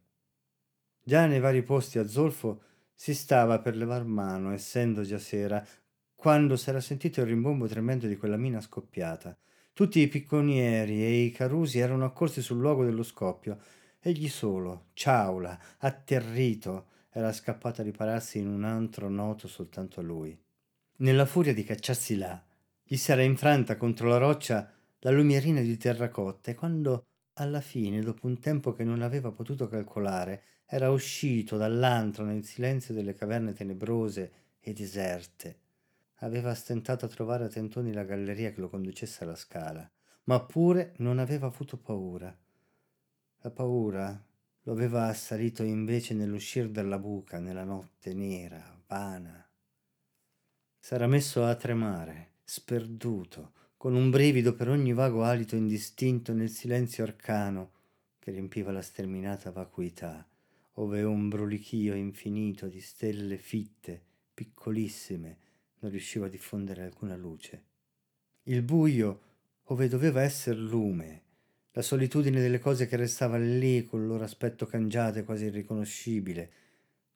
Già 1.02 1.26
nei 1.26 1.38
vari 1.38 1.62
posti 1.62 1.98
a 1.98 2.08
Zolfo 2.08 2.62
si 2.92 3.14
stava 3.14 3.60
per 3.60 3.76
levar 3.76 4.04
mano, 4.04 4.52
essendo 4.52 5.02
già 5.02 5.18
sera, 5.18 5.64
quando 6.14 6.56
s'era 6.56 6.80
sentito 6.80 7.20
il 7.20 7.26
rimbombo 7.26 7.68
tremendo 7.68 8.08
di 8.08 8.16
quella 8.16 8.36
mina 8.36 8.60
scoppiata. 8.60 9.36
Tutti 9.72 10.00
i 10.00 10.08
picconieri 10.08 11.04
e 11.04 11.22
i 11.22 11.30
carusi 11.30 11.78
erano 11.78 12.04
accorsi 12.04 12.42
sul 12.42 12.58
luogo 12.58 12.84
dello 12.84 13.04
scoppio. 13.04 13.58
Egli 14.00 14.28
solo, 14.28 14.86
Ciaula, 14.94 15.56
atterrito, 15.78 16.86
era 17.10 17.32
scappato 17.32 17.82
a 17.82 17.84
ripararsi 17.84 18.38
in 18.38 18.48
un 18.48 18.64
antro 18.64 19.08
noto 19.08 19.46
soltanto 19.46 20.00
a 20.00 20.02
lui. 20.02 20.36
Nella 20.98 21.26
furia 21.26 21.52
di 21.52 21.62
cacciarsi 21.62 22.16
là, 22.16 22.42
gli 22.88 22.96
s'era 22.96 23.22
infranta 23.22 23.76
contro 23.76 24.08
la 24.08 24.18
roccia 24.18 24.72
la 25.00 25.10
lumierina 25.10 25.60
di 25.60 25.76
terracotta 25.76 26.52
e 26.52 26.54
quando 26.54 27.06
alla 27.34 27.60
fine, 27.60 28.00
dopo 28.00 28.28
un 28.28 28.38
tempo 28.38 28.72
che 28.72 28.84
non 28.84 29.02
aveva 29.02 29.32
potuto 29.32 29.66
calcolare, 29.66 30.42
era 30.64 30.90
uscito 30.90 31.56
dall'antro 31.56 32.24
nel 32.24 32.44
silenzio 32.44 32.94
delle 32.94 33.14
caverne 33.14 33.52
tenebrose 33.52 34.32
e 34.60 34.72
deserte, 34.72 35.60
aveva 36.20 36.54
stentato 36.54 37.04
a 37.04 37.08
trovare 37.08 37.44
a 37.44 37.48
tentoni 37.48 37.92
la 37.92 38.04
galleria 38.04 38.52
che 38.52 38.60
lo 38.60 38.68
conducesse 38.68 39.24
alla 39.24 39.34
scala, 39.34 39.88
ma 40.24 40.44
pure 40.44 40.94
non 40.98 41.18
aveva 41.18 41.46
avuto 41.46 41.76
paura. 41.76 42.36
La 43.38 43.50
paura 43.50 44.24
lo 44.62 44.72
aveva 44.72 45.06
assalito 45.06 45.64
invece 45.64 46.14
nell'uscir 46.14 46.70
dalla 46.70 46.98
buca, 46.98 47.38
nella 47.38 47.64
notte 47.64 48.14
nera, 48.14 48.80
vana. 48.86 49.44
S'era 50.78 51.06
messo 51.06 51.44
a 51.44 51.54
tremare, 51.54 52.35
sperduto, 52.48 53.54
con 53.76 53.96
un 53.96 54.08
brivido 54.08 54.54
per 54.54 54.68
ogni 54.68 54.92
vago 54.92 55.24
alito 55.24 55.56
indistinto 55.56 56.32
nel 56.32 56.48
silenzio 56.48 57.02
arcano 57.02 57.72
che 58.20 58.30
riempiva 58.30 58.70
la 58.70 58.82
sterminata 58.82 59.50
vacuità, 59.50 60.24
ove 60.74 61.02
un 61.02 61.28
brulichio 61.28 61.94
infinito 61.94 62.68
di 62.68 62.80
stelle 62.80 63.36
fitte, 63.36 64.00
piccolissime, 64.32 65.38
non 65.80 65.90
riusciva 65.90 66.26
a 66.26 66.28
diffondere 66.28 66.84
alcuna 66.84 67.16
luce. 67.16 67.64
Il 68.44 68.62
buio, 68.62 69.20
ove 69.64 69.88
doveva 69.88 70.22
esser 70.22 70.56
lume, 70.56 71.22
la 71.72 71.82
solitudine 71.82 72.40
delle 72.40 72.60
cose 72.60 72.86
che 72.86 72.94
restavano 72.94 73.44
lì 73.44 73.84
col 73.84 74.06
loro 74.06 74.22
aspetto 74.22 74.66
cangiato 74.66 75.18
e 75.18 75.24
quasi 75.24 75.46
irriconoscibile. 75.46 76.50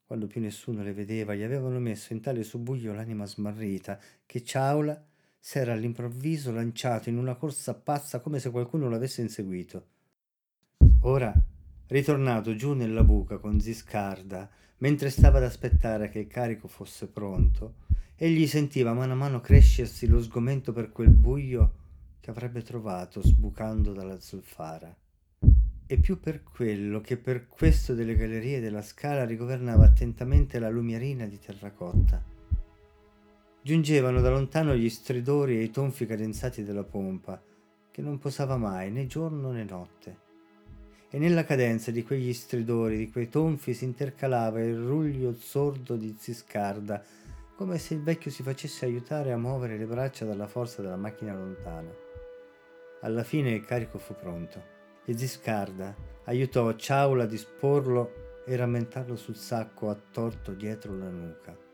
Quando 0.03 0.27
più 0.27 0.41
nessuno 0.41 0.83
le 0.83 0.91
vedeva, 0.91 1.33
gli 1.35 1.43
avevano 1.43 1.79
messo 1.79 2.11
in 2.11 2.19
tale 2.19 2.43
subbuglio 2.43 2.93
l'anima 2.93 3.25
smarrita 3.25 3.97
che 4.25 4.43
Ciaula 4.43 5.05
s'era 5.43 5.73
all'improvviso 5.73 6.51
lanciato 6.51 7.09
in 7.09 7.17
una 7.17 7.33
corsa 7.33 7.73
pazza 7.73 8.19
come 8.19 8.37
se 8.37 8.51
qualcuno 8.51 8.87
l'avesse 8.87 9.21
inseguito. 9.21 9.87
Ora, 11.01 11.33
ritornato 11.87 12.55
giù 12.55 12.73
nella 12.73 13.03
buca 13.03 13.39
con 13.39 13.59
Ziscarda, 13.59 14.47
mentre 14.77 15.09
stava 15.09 15.39
ad 15.39 15.45
aspettare 15.45 16.09
che 16.09 16.19
il 16.19 16.27
carico 16.27 16.67
fosse 16.67 17.07
pronto, 17.07 17.77
egli 18.15 18.45
sentiva 18.45 18.93
mano 18.93 19.13
a 19.13 19.15
mano 19.15 19.41
crescersi 19.41 20.05
lo 20.05 20.21
sgomento 20.21 20.73
per 20.73 20.91
quel 20.91 21.09
buio 21.09 21.73
che 22.19 22.29
avrebbe 22.29 22.61
trovato 22.61 23.21
sbucando 23.23 23.93
dalla 23.93 24.19
zolfara. 24.19 24.95
E 25.87 25.97
più 25.97 26.19
per 26.19 26.43
quello 26.43 27.01
che 27.01 27.17
per 27.17 27.47
questo 27.47 27.95
delle 27.95 28.15
gallerie 28.15 28.61
della 28.61 28.83
scala 28.83 29.25
rigovernava 29.25 29.85
attentamente 29.85 30.59
la 30.59 30.69
lumierina 30.69 31.25
di 31.25 31.39
terracotta. 31.39 32.30
Giungevano 33.63 34.21
da 34.21 34.31
lontano 34.31 34.75
gli 34.75 34.89
stridori 34.89 35.59
e 35.59 35.61
i 35.61 35.69
tonfi 35.69 36.07
cadenzati 36.07 36.63
della 36.63 36.83
pompa, 36.83 37.39
che 37.91 38.01
non 38.01 38.17
posava 38.17 38.57
mai 38.57 38.89
né 38.89 39.05
giorno 39.05 39.51
né 39.51 39.63
notte. 39.63 40.17
E 41.11 41.19
nella 41.19 41.43
cadenza 41.43 41.91
di 41.91 42.01
quegli 42.03 42.33
stridori, 42.33 42.97
di 42.97 43.11
quei 43.11 43.29
tonfi, 43.29 43.75
si 43.75 43.83
intercalava 43.83 44.61
il 44.61 44.77
ruglio 44.77 45.33
sordo 45.33 45.95
di 45.95 46.15
Ziscarda, 46.17 47.03
come 47.55 47.77
se 47.77 47.93
il 47.93 48.01
vecchio 48.01 48.31
si 48.31 48.41
facesse 48.41 48.85
aiutare 48.85 49.31
a 49.31 49.37
muovere 49.37 49.77
le 49.77 49.85
braccia 49.85 50.25
dalla 50.25 50.47
forza 50.47 50.81
della 50.81 50.97
macchina 50.97 51.35
lontana. 51.35 51.93
Alla 53.01 53.23
fine 53.23 53.51
il 53.51 53.63
carico 53.63 53.99
fu 53.99 54.15
pronto 54.15 54.59
e 55.05 55.15
Ziscarda 55.15 55.95
aiutò 56.23 56.73
Ciaula 56.73 57.23
a 57.23 57.27
disporlo 57.27 58.41
e 58.43 58.55
rammentarlo 58.55 59.15
sul 59.15 59.35
sacco 59.35 59.89
attorto 59.89 60.53
dietro 60.53 60.97
la 60.97 61.09
nuca. 61.09 61.69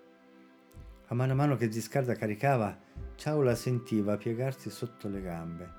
A 1.09 1.15
mano 1.15 1.31
a 1.31 1.35
mano 1.35 1.55
che 1.55 1.71
Ziscarda 1.71 2.15
caricava, 2.15 2.77
Ciaula 3.15 3.55
sentiva 3.55 4.17
piegarsi 4.17 4.69
sotto 4.69 5.07
le 5.07 5.21
gambe. 5.21 5.73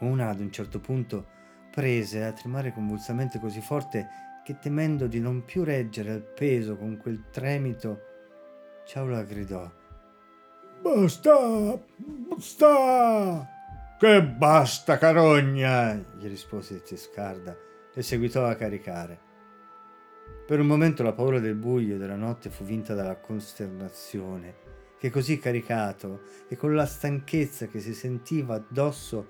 Una 0.00 0.28
ad 0.28 0.38
un 0.38 0.52
certo 0.52 0.78
punto 0.78 1.26
prese 1.72 2.24
a 2.24 2.32
tremare 2.32 2.72
convulsamente 2.72 3.40
così 3.40 3.60
forte 3.60 4.06
che 4.44 4.58
temendo 4.58 5.08
di 5.08 5.18
non 5.18 5.44
più 5.44 5.64
reggere 5.64 6.12
al 6.12 6.22
peso 6.22 6.76
con 6.76 6.96
quel 6.96 7.30
tremito, 7.30 8.00
Ciaula 8.86 9.24
gridò 9.24 9.70
Basta! 10.80 11.76
Basta! 11.96 13.48
Che 13.98 14.22
basta, 14.22 14.98
carogna! 14.98 15.94
gli 15.94 16.28
rispose 16.28 16.84
Ciscarda 16.84 17.56
e 17.92 18.02
seguitò 18.02 18.46
a 18.46 18.54
caricare. 18.54 19.27
Per 20.48 20.58
un 20.58 20.66
momento 20.66 21.02
la 21.02 21.12
paura 21.12 21.40
del 21.40 21.56
buio 21.56 21.96
e 21.96 21.98
della 21.98 22.16
notte 22.16 22.48
fu 22.48 22.64
vinta 22.64 22.94
dalla 22.94 23.16
costernazione, 23.16 24.54
che 24.98 25.10
così 25.10 25.38
caricato 25.38 26.22
e 26.48 26.56
con 26.56 26.74
la 26.74 26.86
stanchezza 26.86 27.66
che 27.66 27.80
si 27.80 27.92
sentiva 27.92 28.54
addosso, 28.54 29.28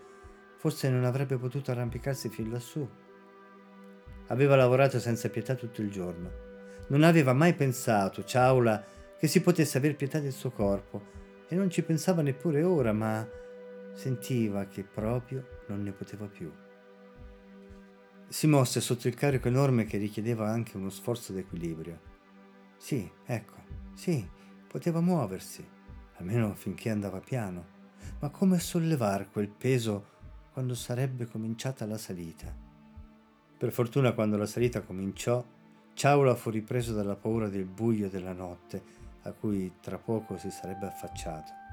forse 0.59 0.89
non 0.89 1.03
avrebbe 1.03 1.37
potuto 1.37 1.73
arrampicarsi 1.73 2.29
fin 2.29 2.53
lassù. 2.53 2.89
Aveva 4.29 4.55
lavorato 4.55 5.01
senza 5.01 5.29
pietà 5.29 5.57
tutto 5.57 5.81
il 5.81 5.91
giorno. 5.91 6.31
Non 6.87 7.03
aveva 7.03 7.33
mai 7.33 7.55
pensato, 7.55 8.23
Ciaula, 8.23 8.85
che 9.19 9.27
si 9.27 9.41
potesse 9.41 9.77
aver 9.77 9.97
pietà 9.97 10.21
del 10.21 10.31
suo 10.31 10.53
corpo, 10.53 11.03
e 11.49 11.57
non 11.57 11.69
ci 11.69 11.83
pensava 11.83 12.23
neppure 12.23 12.63
ora, 12.63 12.93
ma 12.93 13.29
sentiva 13.93 14.67
che 14.67 14.85
proprio 14.85 15.45
non 15.67 15.83
ne 15.83 15.91
poteva 15.91 16.29
più. 16.29 16.49
Si 18.31 18.47
mosse 18.47 18.83
sotto 18.83 19.09
il 19.09 19.15
carico 19.15 19.49
enorme 19.49 19.85
che 19.87 19.97
richiedeva 19.97 20.51
anche 20.51 20.77
uno 20.77 20.91
sforzo 20.91 21.33
d'equilibrio. 21.33 21.99
Sì, 22.77 23.11
ecco, 23.25 23.57
sì, 23.95 24.29
poteva 24.69 25.01
muoversi, 25.01 25.67
almeno 26.17 26.55
finché 26.55 26.91
andava 26.91 27.21
piano, 27.21 27.65
ma 28.21 28.29
come 28.29 28.59
sollevar 28.59 29.31
quel 29.31 29.49
peso 29.49 30.17
quando 30.53 30.75
sarebbe 30.75 31.27
cominciata 31.27 31.87
la 31.87 31.97
salita? 31.97 32.55
Per 33.57 33.73
fortuna 33.73 34.13
quando 34.13 34.37
la 34.37 34.47
salita 34.47 34.83
cominciò, 34.83 35.43
Ciaula 35.95 36.35
fu 36.35 36.51
ripreso 36.51 36.93
dalla 36.93 37.17
paura 37.17 37.49
del 37.49 37.65
buio 37.65 38.11
della 38.11 38.35
notte 38.35 38.97
a 39.23 39.33
cui 39.33 39.73
tra 39.81 39.99
poco 39.99 40.37
si 40.37 40.51
sarebbe 40.51 40.87
affacciato. 40.87 41.68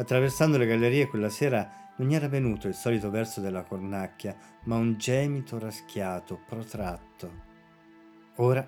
Attraversando 0.00 0.56
le 0.56 0.64
gallerie 0.64 1.08
quella 1.08 1.28
sera 1.28 1.92
non 1.98 2.08
gli 2.08 2.14
era 2.14 2.26
venuto 2.26 2.68
il 2.68 2.74
solito 2.74 3.10
verso 3.10 3.42
della 3.42 3.64
cornacchia, 3.64 4.34
ma 4.64 4.76
un 4.76 4.96
gemito 4.96 5.58
raschiato, 5.58 6.40
protratto. 6.46 7.30
Ora, 8.36 8.66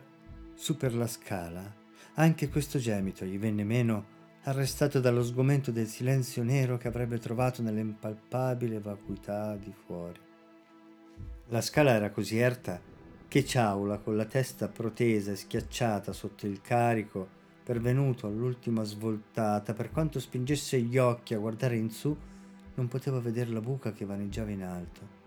su 0.53 0.77
per 0.77 0.95
la 0.95 1.07
scala, 1.07 1.75
anche 2.17 2.51
questo 2.51 2.79
gemito 2.79 3.25
gli 3.25 3.39
venne 3.39 3.65
meno, 3.65 4.05
arrestato 4.43 5.01
dallo 5.01 5.25
sgomento 5.25 5.71
del 5.71 5.87
silenzio 5.87 6.43
nero 6.43 6.77
che 6.77 6.89
avrebbe 6.89 7.19
trovato 7.19 7.62
nell'impalpabile 7.62 8.79
vacuità 8.79 9.57
di 9.57 9.73
fuori. 9.87 10.21
La 11.49 11.62
scala 11.62 11.93
era 11.93 12.11
così 12.11 12.37
erta 12.37 12.79
che 13.27 13.43
Ciaula, 13.43 13.97
con 14.01 14.19
la 14.19 14.27
testa 14.27 14.69
protesa 14.69 15.31
e 15.33 15.37
schiacciata 15.37 16.12
sotto 16.12 16.47
il 16.47 16.61
carico, 16.61 17.41
pervenuto 17.62 18.26
all'ultima 18.26 18.83
svoltata, 18.83 19.73
per 19.73 19.90
quanto 19.90 20.19
spingesse 20.19 20.81
gli 20.81 20.99
occhi 20.99 21.35
a 21.35 21.38
guardare 21.38 21.76
in 21.76 21.90
su, 21.90 22.16
non 22.75 22.88
poteva 22.88 23.21
vedere 23.21 23.50
la 23.50 23.61
buca 23.61 23.92
che 23.92 24.04
vaneggiava 24.04 24.50
in 24.50 24.62
alto. 24.62 25.21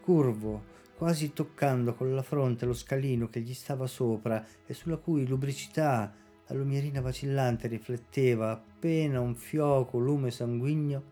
Curvo, 0.00 0.76
quasi 0.96 1.32
toccando 1.32 1.94
con 1.94 2.14
la 2.14 2.22
fronte 2.22 2.66
lo 2.66 2.74
scalino 2.74 3.28
che 3.28 3.40
gli 3.40 3.54
stava 3.54 3.86
sopra 3.86 4.44
e 4.66 4.74
sulla 4.74 4.96
cui 4.96 5.26
lubricità 5.26 6.12
la 6.46 6.56
lumierina 6.56 7.00
vacillante 7.00 7.68
rifletteva 7.68 8.52
appena 8.52 9.20
un 9.20 9.34
fioco 9.34 9.98
lume 9.98 10.30
sanguigno, 10.30 11.02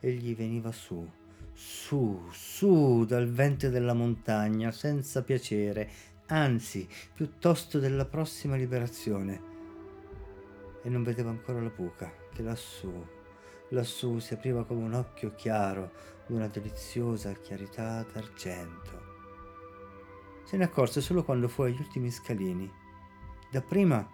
egli 0.00 0.34
veniva 0.34 0.72
su, 0.72 1.08
su, 1.52 2.20
su 2.30 3.04
dal 3.04 3.28
vento 3.28 3.68
della 3.68 3.94
montagna, 3.94 4.72
senza 4.72 5.22
piacere, 5.22 5.88
anzi, 6.26 6.88
piuttosto 7.12 7.78
della 7.78 8.04
prossima 8.04 8.56
liberazione. 8.56 9.52
E 10.82 10.88
non 10.88 11.02
vedeva 11.02 11.30
ancora 11.30 11.60
la 11.60 11.70
buca, 11.70 12.12
che 12.32 12.42
lassù, 12.42 12.92
lassù 13.70 14.18
si 14.18 14.34
apriva 14.34 14.64
come 14.64 14.82
un 14.82 14.94
occhio 14.94 15.34
chiaro 15.34 15.92
d'una 16.26 16.48
deliziosa 16.48 17.32
chiarità 17.32 18.04
d'argento. 18.12 19.12
Se 20.44 20.56
ne 20.56 20.64
accorse 20.64 21.00
solo 21.00 21.24
quando 21.24 21.48
fu 21.48 21.62
agli 21.62 21.78
ultimi 21.78 22.10
scalini. 22.10 22.70
Dapprima, 23.50 24.06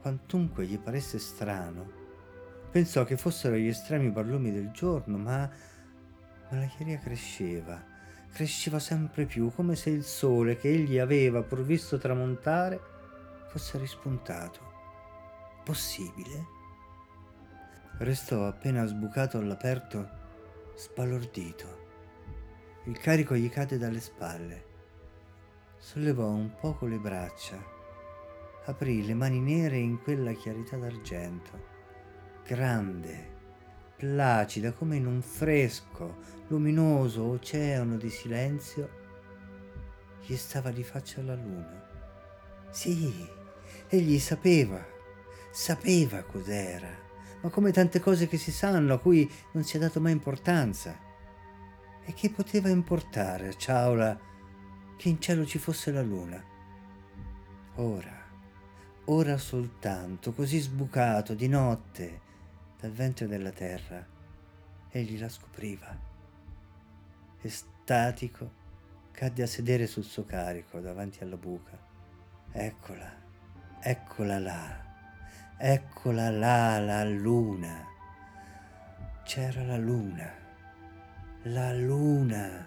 quantunque 0.00 0.66
gli 0.66 0.78
paresse 0.78 1.18
strano, 1.18 2.00
pensò 2.70 3.04
che 3.04 3.16
fossero 3.16 3.56
gli 3.56 3.66
estremi 3.66 4.10
barlumi 4.10 4.52
del 4.52 4.70
giorno, 4.70 5.18
ma, 5.18 5.50
ma 6.50 6.58
la 6.58 6.66
chiaria 6.66 6.98
cresceva 6.98 7.91
cresceva 8.32 8.78
sempre 8.78 9.26
più, 9.26 9.52
come 9.52 9.76
se 9.76 9.90
il 9.90 10.04
sole 10.04 10.56
che 10.56 10.68
egli 10.68 10.98
aveva 10.98 11.42
pur 11.42 11.62
visto 11.62 11.98
tramontare 11.98 12.80
fosse 13.48 13.76
rispuntato. 13.78 14.70
Possibile? 15.62 16.46
Restò 17.98 18.46
appena 18.46 18.86
sbucato 18.86 19.36
all'aperto, 19.36 20.08
sbalordito. 20.74 21.80
Il 22.84 22.98
carico 22.98 23.34
gli 23.34 23.50
cade 23.50 23.76
dalle 23.76 24.00
spalle. 24.00 24.70
Sollevò 25.76 26.28
un 26.28 26.54
poco 26.58 26.86
le 26.86 26.98
braccia, 26.98 27.62
aprì 28.64 29.04
le 29.04 29.14
mani 29.14 29.40
nere 29.40 29.76
in 29.76 30.00
quella 30.00 30.32
chiarità 30.32 30.76
d'argento, 30.76 31.50
grande, 32.46 33.31
placida 34.02 34.72
come 34.72 34.96
in 34.96 35.06
un 35.06 35.22
fresco, 35.22 36.16
luminoso 36.48 37.22
oceano 37.22 37.96
di 37.96 38.10
silenzio, 38.10 38.90
gli 40.26 40.34
stava 40.34 40.72
di 40.72 40.82
faccia 40.82 41.22
la 41.22 41.36
luna. 41.36 41.88
Sì, 42.68 43.24
egli 43.86 44.18
sapeva, 44.18 44.84
sapeva 45.52 46.24
cos'era, 46.24 46.88
ma 47.42 47.48
come 47.50 47.70
tante 47.70 48.00
cose 48.00 48.26
che 48.26 48.38
si 48.38 48.50
sanno 48.50 48.94
a 48.94 48.98
cui 48.98 49.30
non 49.52 49.62
si 49.62 49.76
è 49.76 49.78
dato 49.78 50.00
mai 50.00 50.10
importanza. 50.10 50.98
E 52.04 52.12
che 52.12 52.28
poteva 52.28 52.70
importare 52.70 53.46
a 53.46 53.54
Ciaula 53.54 54.18
che 54.96 55.08
in 55.08 55.20
cielo 55.20 55.46
ci 55.46 55.60
fosse 55.60 55.92
la 55.92 56.02
luna? 56.02 56.42
Ora, 57.76 58.20
ora 59.04 59.38
soltanto, 59.38 60.32
così 60.32 60.58
sbucato 60.58 61.34
di 61.34 61.46
notte, 61.46 62.21
dal 62.82 62.90
ventre 62.90 63.28
della 63.28 63.52
terra, 63.52 64.04
egli 64.90 65.16
la 65.16 65.28
scopriva. 65.28 65.96
Estatico, 67.40 68.50
cadde 69.12 69.44
a 69.44 69.46
sedere 69.46 69.86
sul 69.86 70.02
suo 70.02 70.24
carico 70.24 70.80
davanti 70.80 71.22
alla 71.22 71.36
buca. 71.36 71.78
Eccola, 72.50 73.08
eccola 73.80 74.40
là, 74.40 74.84
eccola 75.58 76.28
là 76.30 76.80
la 76.80 77.04
luna. 77.04 77.86
C'era 79.22 79.62
la 79.62 79.76
luna, 79.76 80.32
la 81.44 81.72
luna. 81.72 82.66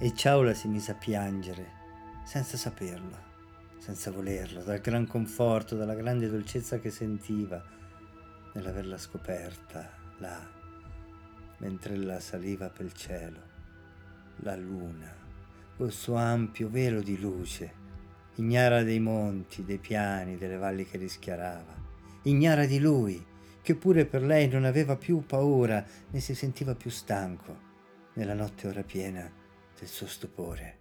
E 0.00 0.14
Ciaula 0.14 0.52
si 0.52 0.66
mise 0.66 0.90
a 0.90 0.96
piangere, 0.96 1.66
senza 2.24 2.56
saperlo, 2.56 3.16
senza 3.78 4.10
volerlo, 4.10 4.64
dal 4.64 4.80
gran 4.80 5.06
conforto, 5.06 5.76
dalla 5.76 5.94
grande 5.94 6.28
dolcezza 6.28 6.80
che 6.80 6.90
sentiva 6.90 7.76
nell'averla 8.54 8.98
scoperta 8.98 9.90
là, 10.18 10.46
mentre 11.58 11.94
ella 11.94 12.20
saliva 12.20 12.70
per 12.70 12.86
il 12.86 12.92
cielo, 12.92 13.40
la 14.36 14.56
luna, 14.56 15.14
col 15.76 15.92
suo 15.92 16.16
ampio 16.16 16.68
velo 16.68 17.00
di 17.00 17.18
luce, 17.18 17.72
ignara 18.36 18.82
dei 18.82 19.00
monti, 19.00 19.64
dei 19.64 19.78
piani, 19.78 20.36
delle 20.36 20.56
valli 20.56 20.84
che 20.84 20.98
rischiarava, 20.98 21.74
ignara 22.22 22.66
di 22.66 22.78
lui, 22.78 23.24
che 23.60 23.74
pure 23.74 24.06
per 24.06 24.22
lei 24.22 24.48
non 24.48 24.64
aveva 24.64 24.96
più 24.96 25.26
paura 25.26 25.84
né 26.10 26.20
si 26.20 26.34
sentiva 26.34 26.74
più 26.74 26.90
stanco 26.90 27.66
nella 28.14 28.34
notte 28.34 28.66
ora 28.66 28.82
piena 28.82 29.30
del 29.78 29.88
suo 29.88 30.06
stupore. 30.06 30.77